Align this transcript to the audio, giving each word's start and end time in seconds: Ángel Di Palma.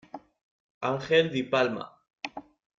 Ángel 0.91 1.29
Di 1.31 1.43
Palma. 1.43 1.85